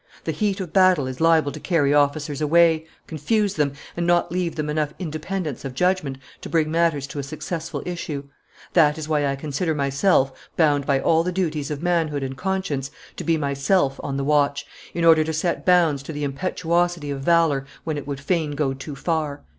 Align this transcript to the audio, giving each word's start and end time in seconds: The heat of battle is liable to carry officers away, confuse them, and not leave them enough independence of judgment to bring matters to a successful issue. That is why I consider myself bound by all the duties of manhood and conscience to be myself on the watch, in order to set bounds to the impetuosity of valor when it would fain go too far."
The 0.23 0.31
heat 0.31 0.59
of 0.59 0.73
battle 0.73 1.05
is 1.05 1.21
liable 1.21 1.51
to 1.51 1.59
carry 1.59 1.93
officers 1.93 2.41
away, 2.41 2.87
confuse 3.05 3.53
them, 3.53 3.73
and 3.95 4.07
not 4.07 4.31
leave 4.31 4.55
them 4.55 4.67
enough 4.67 4.95
independence 4.97 5.63
of 5.63 5.75
judgment 5.75 6.17
to 6.41 6.49
bring 6.49 6.71
matters 6.71 7.05
to 7.05 7.19
a 7.19 7.23
successful 7.23 7.83
issue. 7.85 8.23
That 8.73 8.97
is 8.97 9.07
why 9.07 9.27
I 9.27 9.35
consider 9.35 9.75
myself 9.75 10.49
bound 10.57 10.87
by 10.87 10.99
all 10.99 11.21
the 11.21 11.31
duties 11.31 11.69
of 11.69 11.83
manhood 11.83 12.23
and 12.23 12.35
conscience 12.35 12.89
to 13.17 13.23
be 13.23 13.37
myself 13.37 13.99
on 14.01 14.17
the 14.17 14.23
watch, 14.23 14.65
in 14.95 15.05
order 15.05 15.23
to 15.23 15.33
set 15.33 15.67
bounds 15.67 16.01
to 16.01 16.13
the 16.13 16.23
impetuosity 16.23 17.11
of 17.11 17.21
valor 17.21 17.67
when 17.83 17.95
it 17.95 18.07
would 18.07 18.19
fain 18.21 18.55
go 18.55 18.73
too 18.73 18.95
far." 18.95 19.43